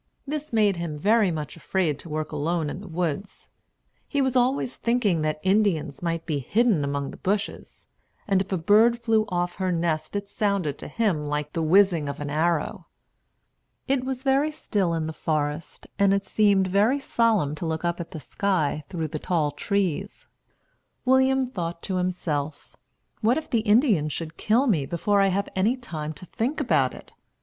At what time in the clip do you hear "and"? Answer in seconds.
8.27-8.41, 15.99-16.15